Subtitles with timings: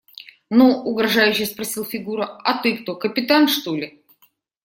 [0.49, 4.03] –Ну,– угрожающе спросил Фигура,– а ты кто– капитан, что ли?